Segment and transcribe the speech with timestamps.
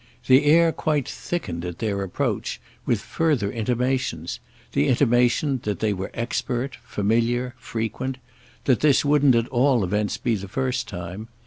[0.25, 4.39] The air quite thickened, at their approach, with further intimations;
[4.71, 10.47] the intimation that they were expert, familiar, frequent—that this wouldn't at all events be the
[10.47, 11.27] first time.